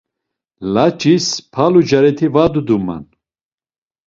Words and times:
Layç̌is 0.73 1.27
palu 1.53 1.81
cariti 1.89 2.27
var 2.35 2.49
duduman. 2.53 3.03